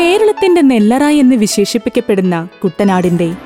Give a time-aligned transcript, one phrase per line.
[0.00, 3.36] കേരളത്തിന്റെ നെല്ലറ എന്ന് വിശേഷിപ്പിക്കപ്പെടുന്ന കുട്ടനാടിന്റെ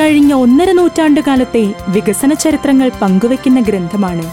[0.00, 4.32] കഴിഞ്ഞ ഒന്നര നൂറ്റാണ്ടുകാലത്തെ വികസന ചരിത്രങ്ങൾ പങ്കുവയ്ക്കുന്ന ഗ്രന്ഥമാണ്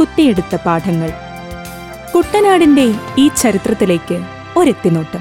[0.00, 1.10] കുത്തിയെടുത്ത പാഠങ്ങൾ.
[2.14, 4.24] കുട്ടനാടിന്റെ ഈ ചരിത്രത്തിലേക്ക്
[4.58, 5.20] ഒരെത്തിനോട്ടം.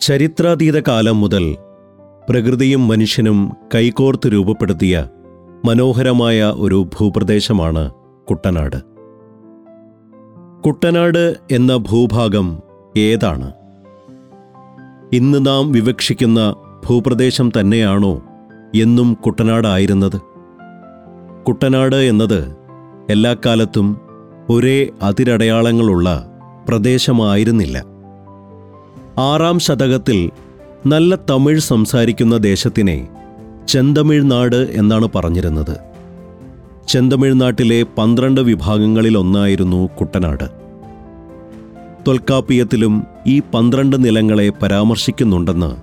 [0.00, 1.56] ചരിത്രാതീത കാലം മുതൽ
[2.30, 5.08] പ്രകൃതിയും മനുഷ്യനും കൈകോർത്ത് രൂപപ്പെടുത്തിയ
[5.64, 7.90] മനോഹരമായ ഒരു ഭൂപ്രദേശമാണ്
[8.30, 8.95] കുട്ടനാട്.
[10.66, 12.60] കുട്ടനാട് എന്ന ഭൂഭാഗം
[12.96, 13.52] ഏതാണ്?
[15.12, 16.54] ഇന്ന് നാം വിവക്ഷിക്കുന്ന
[16.86, 18.22] ഭൂപ്രദേശം തന്നെയാണോ
[18.74, 20.20] എന്നും കുട്ടനാടായിരുന്നത്?
[21.46, 22.56] കുട്ടനാട് എന്നത്
[23.10, 24.00] എല്ലാ കാലത്തും
[24.50, 26.26] ഒരേ അതിരടയാളങ്ങളുള്ള
[26.68, 27.84] പ്രദേശമായിരുന്നില്ല.
[29.18, 30.30] ആറാം ശതകത്തിൽ
[30.86, 33.08] നല്ല തമിഴ് സംസാരിക്കുന്ന ദേശത്തിനെ
[33.68, 35.85] ചെന്തമിഴ്നാട് എന്നാണ് പറഞ്ഞിരുന്നത്.
[36.88, 40.44] ചെന്തമിഴ്നാട്ടിലെ പന്ത്രണ്ട് വിഭാഗങ്ങളിലൊന്നായിരുന്നു കുട്ടനാട്.
[42.06, 45.76] തൊൽക്കാപ്പിയത്തിലും ഈ പന്ത്രണ്ട് നിലങ്ങളെ പരാമർശിക്കുന്നുണ്ടെന്ന്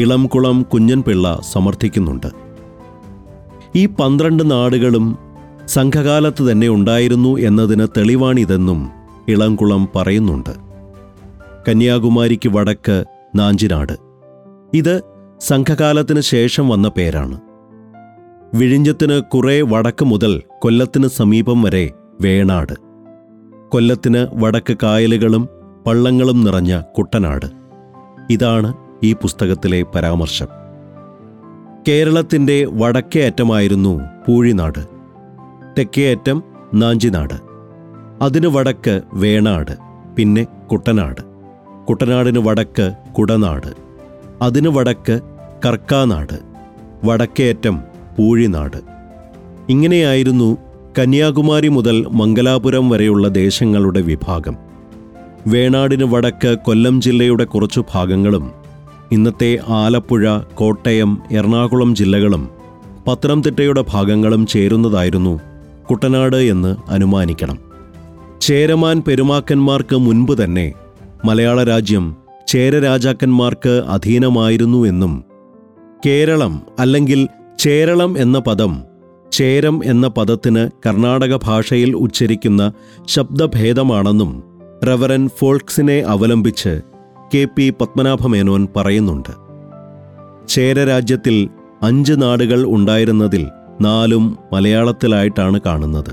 [0.00, 2.26] ഇളംകുളം കുഞ്ഞൻപിള്ള സമർത്ഥിക്കുന്നുണ്ട്.
[3.76, 5.18] ഈ പന്ത്രണ്ട് നാടുകളും
[5.66, 8.90] സംഘകാലത്ത് തന്നെ ഉണ്ടായിരുന്നു എന്നതിന് തെളിവാണിതെന്നും
[9.28, 10.54] ഇളംകുളം പറയുന്നുണ്ട്.
[11.68, 13.96] കന്യാകുമാരിക്ക് വടക്ക് നാഞ്ചിനാട്.
[14.74, 15.02] ഇത്
[15.40, 17.45] സംഘകാലത്തിന് ശേഷം വന്ന പേരാണ്.
[18.54, 22.72] വിഴിഞ്ഞത്തിന് കുറേ വടക്ക് മുതൽ കൊല്ലത്തിന് സമീപം വരെ വേണാട്.
[23.68, 25.48] കൊല്ലത്തിന് വടക്ക് കായലുകളും
[25.86, 27.46] പള്ളങ്ങളും നിറഞ്ഞ കുട്ടനാട്.
[28.30, 30.46] ഇതാണ് ഈ പുസ്തകത്തിലെ പരാമർശം.
[31.88, 34.86] കേരളത്തിന്റെ വടക്കേ അറ്റമായിരുന്നു പൂഴിനാട്.
[35.78, 36.42] തെക്കേ അറ്റം
[36.74, 37.34] നാഞ്ചിനാട്.
[38.22, 39.76] അതിന് വടക്ക് വേണാട്
[40.16, 41.20] പിന്നെ കുട്ടനാട്.
[41.88, 43.74] കുട്ടനാടിന് വടക്ക് കുടനാട്.
[44.42, 45.20] അതിന് വടക്ക്
[45.66, 46.38] കർക്കാനാട്.
[47.04, 48.76] വടക്കേയറ്റം പൂഴിനാട്.
[49.68, 50.58] ഇങ്ങനെയായിരുന്നു
[50.98, 54.56] കന്യാകുമാരി മുതൽ മംഗലാപുരം വരെയുള്ള ദേശങ്ങളുടെ വിഭാഗം.
[55.46, 58.50] വേണാടിന് വടക്ക് കൊല്ലം ജില്ലയുടെ കുറച്ചു ഭാഗങ്ങളും
[59.12, 62.48] ഇന്നത്തെ ആലപ്പുഴ കോട്ടയം എറണാകുളം ജില്ലകളും
[63.08, 65.40] പത്തനംതിട്ടയുടെ ഭാഗങ്ങളും ചേരുന്നതായിരുന്നു
[65.90, 67.58] കുട്ടനാട് എന്ന് അനുമാനിക്കണം.
[68.40, 70.72] ചേരമാൻ പെരുമാക്കന്മാർക്ക് മുൻപ് തന്നെ
[71.24, 72.16] മലയാള രാജ്യം
[72.48, 75.24] ചേരരാജാക്കന്മാർക്ക് അധീനമായിരുന്നു എന്നും
[76.06, 77.28] കേരളം അല്ലെങ്കിൽ
[77.58, 78.84] ചേരളം എന്ന പദം
[79.32, 82.72] ചേരം എന്ന പദത്തിന് കർണാടക ഭാഷയിൽ ഉച്ചരിക്കുന്ന
[83.04, 84.42] ശബ്ദഭേദമാണെന്നും
[84.84, 86.80] റവറൻ ഫോൾക്സിനെ അവലംബിച്ച്
[87.34, 89.32] കെ പി പത്മനാഭമേനോൻ പറയുന്നുണ്ട്.
[90.48, 91.48] ചേരരാജ്യത്തിൽ
[91.82, 93.48] അഞ്ച് നാടുകൾ ഉണ്ടായിരുന്നതിൽ
[93.80, 96.12] നാലും മലയാളത്തിലായിട്ടാണ് കാണുന്നത്.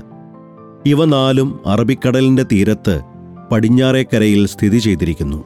[0.86, 3.00] ഇവ നാലും അറബിക്കടലിന്റെ തീരത്ത്
[3.52, 5.44] പടിഞ്ഞാറേക്കരയിൽ സ്ഥിതി ചെയ്തിരിക്കുന്നു.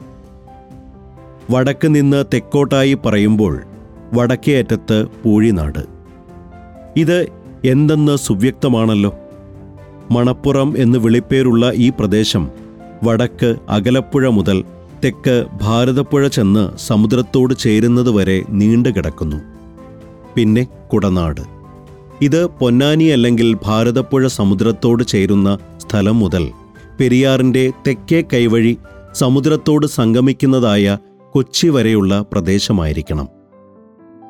[1.51, 3.61] വടക്ക് നിന്ന് തെക്കോട്ടായി പറയുമ്പോൾ
[4.13, 5.83] വടക്കേ അറ്റത്ത് പൂഴിനാട്.
[6.97, 7.27] ഇത്
[7.65, 9.13] എന്തെന്ന് സുവ്യക്തമാണല്ലോ?
[10.11, 12.49] മണപ്പുറം എന്ന് വിളിപ്പേരുള്ള ഈ പ്രദേശം
[13.03, 14.63] വടക്ക് അകലപ്പുഴ മുതൽ
[15.03, 19.35] തെക്ക് ഭാരതപ്പുഴ ചെന്ന് സമുദ്രത്തോട് ചേരുന്നതുവരെ നീണ്ടുകിടക്കുന്നു
[20.35, 21.41] പിന്നെ കുടനാട്.
[22.21, 26.49] ഇത് പൊന്നാനി അല്ലെങ്കിൽ ഭാരതപ്പുഴ സമുദ്രത്തോട് ചേരുന്ന സ്ഥലം മുതൽ
[26.99, 28.77] പെരിയാറിന്റെ തെക്കേ കൈവഴി
[29.13, 30.97] സമുദ്രത്തോട് സംഗമിക്കുന്നതായ
[31.31, 33.38] കൊച്ചി വരെയുള്ള പ്രദേശമായിരിക്കണം.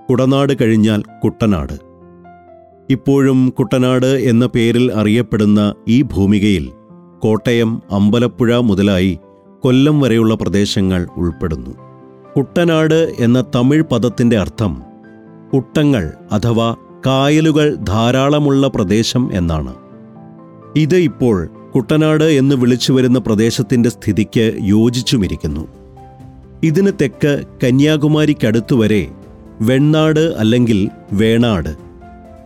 [0.09, 1.73] കുടനാട് കഴിഞ്ഞാൽ കുട്ടനാട്.
[2.89, 6.71] ഇപ്പോഴും കുട്ടനാട് എന്ന പേരിൽ അറിയപ്പെടുന്ന ഈ ഭൂമികയിൽ
[7.19, 9.19] കോട്ടയം അമ്പലപ്പുഴ മുതലായി
[9.63, 11.69] കൊല്ലം വരെയുള്ള പ്രദേശങ്ങൾ ഉൾപ്പെടുന്നു.
[12.37, 14.83] കുട്ടനാട് എന്ന തമിഴ് പദത്തിന്റെ അർത്ഥം
[15.53, 19.75] കുട്ടങ്ങൾ അഥവാ കായലുകൾ ധാരാളമുള്ള പ്രദേശം എന്നാണ്.
[20.75, 25.67] ഇത് ഇപ്പോൾ കുട്ടനാട് എന്ന് വിളിച്ചു വരുന്ന പ്രദേശത്തിന്റെ സ്ഥിതിക്ക് യോജിച്ചുമിരിക്കുന്നു.
[26.63, 29.07] ഇതിന് തെക്ക് കന്യാകുമാരിക്കടുത്തുവരെ
[29.61, 31.75] വെണ്ണാട് അല്ലെങ്കിൽ വേണാട്.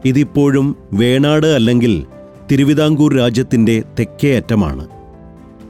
[0.05, 2.03] ഇതിപ്പോഴും വേണാട് അല്ലെങ്കിൽ
[2.51, 4.87] തിരുവിതാംകൂർ രാജ്യത്തിന്റെ തെക്കേ അറ്റമാണ്.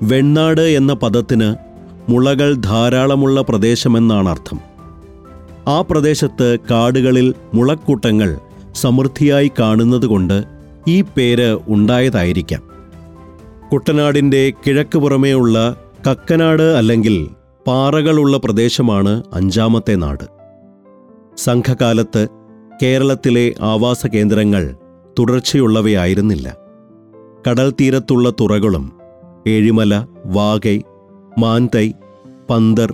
[0.01, 1.55] വെണ്ണാട് എന്ന പദത്തിന്
[2.11, 4.59] മുളകൾ ധാരാളമുള്ള പ്രദേശമെന്നാണ് അർത്ഥം.
[5.67, 8.39] ആ പ്രദേശത്ത് കാടുകളിൽ മുളക്കൂട്ടങ്ങൾ
[8.75, 10.43] സമൃദ്ധിയായി കാണുന്നതുകൊണ്ട്
[10.87, 12.61] ഈ പേര് ഉണ്ടായതായിരിക്കാം.
[13.71, 15.75] കുട്ടനാടിന്റെ കിഴക്ക് പുറമേയുള്ള
[16.11, 17.27] കക്കനാട് അല്ലെങ്കിൽ
[17.67, 20.42] പാറകളുള്ള പ്രദേശമാണ് അഞ്ചാമത്തെ നാട്.
[21.37, 22.27] സംഘകാലത്ത്
[22.83, 24.75] കേരളത്തിലെ ആവാസ കേന്ദ്രങ്ങൾ
[25.19, 26.55] തുടർച്ചയുള്ളവയായിരുന്നില്ല.
[27.49, 28.93] കടൽ തീരത്തുള്ള തുറകളും
[29.47, 30.81] ഏഴിമല വാഗൈ
[31.37, 31.91] മാന്തൈ
[32.49, 32.93] പന്തർ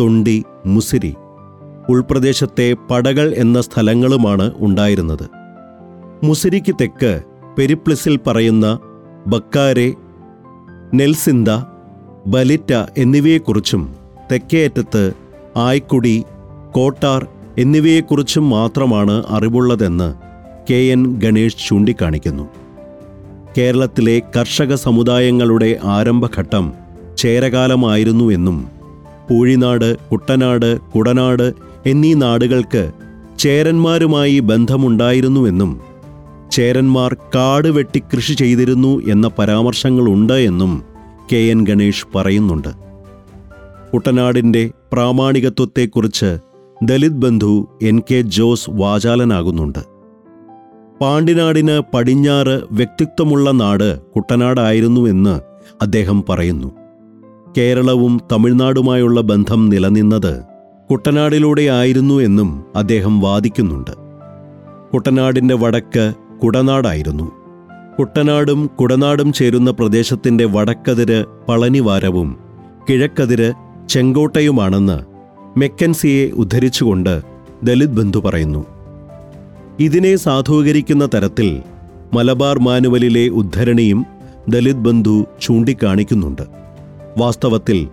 [0.00, 1.14] തൊണ്ടി മുസിരി
[1.88, 5.30] ഉൾപ്രദേശത്തെ പടകൾ എന്ന സ്ഥലങ്ങളുമാണ് ഉണ്ടായിരുന്നത്.
[6.24, 7.22] മുസിരിക്ക് തെക്ക്
[7.58, 8.78] പെരിപ്ലിസിൽ പറയുന്ന
[9.26, 9.94] ബക്കാരെ
[10.94, 11.48] നെൽസിന്ത
[12.26, 13.94] ബലിറ്റ എന്നിവയെക്കുറിച്ചും
[14.32, 15.12] തെക്കേയറ്റത്ത്
[15.56, 16.24] ആയ്ക്കുടി
[16.72, 17.26] കോട്ടാർ
[17.60, 20.08] എന്നിവയെക്കുറിച്ചും മാത്രമാണ് അറിവുള്ളതെന്ന്
[20.68, 22.44] കെ എൻ ഗണേഷ് ചൂണ്ടിക്കാണിക്കുന്നു.
[23.58, 26.72] കേരളത്തിലെ കർഷക സമുദായങ്ങളുടെ ആരംഭഘട്ടം
[27.18, 28.58] ചേരകാലമായിരുന്നുവെന്നും
[29.30, 31.52] പൂഴിനാട് കുട്ടനാട് കുടനാട്
[31.86, 32.92] എന്നീ നാടുകൾക്ക്
[33.38, 35.80] ചേരന്മാരുമായി ബന്ധമുണ്ടായിരുന്നുവെന്നും
[36.52, 40.72] ചേരന്മാർ കാട് വെട്ടി കൃഷി ചെയ്തിരുന്നു എന്ന പരാമർശങ്ങളുണ്ട് എന്നും
[41.32, 42.72] കെ എൻ ഗണേഷ് പറയുന്നുണ്ട്.
[43.94, 46.30] കുട്ടനാടിന്റെ പ്രാമാണികത്വത്തെക്കുറിച്ച്
[46.82, 49.78] ദലിത് ബന്ധു എൻ കെ ജോസ് വാചാലനാകുന്നുണ്ട്.
[51.00, 55.40] പാണ്ടിനാടിന് പടിഞ്ഞാറ് വ്യക്തിത്വമുള്ള നാട് കുട്ടനാടായിരുന്നുവെന്ന്
[55.82, 56.72] അദ്ദേഹം പറയുന്നു.
[57.58, 60.42] കേരളവും തമിഴ്നാടുമായുള്ള ബന്ധം നിലനിന്നത്
[60.90, 63.90] കുട്ടനാടിലൂടെ ആയിരുന്നു എന്നും അദ്ദേഹം വാദിക്കുന്നുണ്ട്.
[64.94, 67.32] കുട്ടനാടിന്റെ വടക്ക് കുടനാടായിരുന്നു.
[67.98, 72.36] കുട്ടനാടും കുടനാടും ചേരുന്ന പ്രദേശത്തിന്റെ വടക്കതിര് പളനിവാരവും
[72.90, 73.52] കിഴക്കതിര്
[73.88, 75.09] ചെങ്കോട്ടയുമാണെന്ന്
[75.56, 77.22] മെക്കൻസിയെ ഉദ്ധരിച്ചുകൊണ്ട്
[77.62, 78.66] ദലിത് ബന്ധു പറയുന്നു
[79.80, 81.62] ഇതിനെ സാധൂകരിക്കുന്ന തരത്തിൽ
[82.14, 84.06] മലബാർ മാനുവലിലെ ഉദ്ധരണിയും
[84.48, 86.42] ദലിത് ബന്ധു ചൂണ്ടിക്കാണിക്കുന്നുണ്ട്.
[87.18, 87.88] വാസ്തവത്തിൽ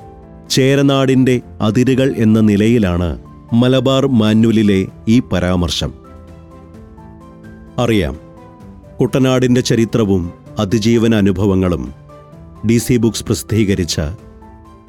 [0.49, 3.19] ചേരനാടിന്റെ അതിരുകൾ എന്ന നിലയിലാണ്
[3.53, 5.93] മലബാർ മാനുവലിലെ ഈ പരാമർശം.
[7.79, 8.19] അറിയാം
[8.99, 11.93] കുട്ടനാടിന്റെ ചരിത്രവും അതിജീവന അനുഭവങ്ങളും
[12.67, 13.99] ഡി സി ബുക്സ് പ്രസിദ്ധീകരിച്ച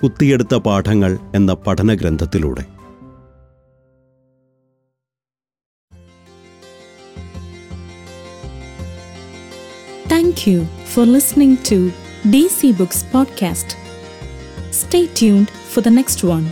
[0.03, 2.65] കുത്തിയെടുത്ത പാഠങ്ങൾ എന്ന പഠനഗ്രന്ഥത്തിലൂടെ.
[10.12, 11.91] Thank you for listening to
[12.31, 13.75] D C Books podcast
[14.73, 16.43] stay tune for the next one